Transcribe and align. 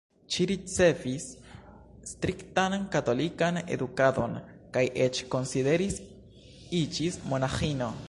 Ŝi 0.35 0.45
ricevis 0.51 1.25
striktan 2.13 2.77
katolikan 2.97 3.61
edukadon 3.77 4.35
kaj 4.77 4.85
eĉ 5.07 5.23
konsideris 5.37 6.03
iĝis 6.83 7.25
monaĥino. 7.33 7.97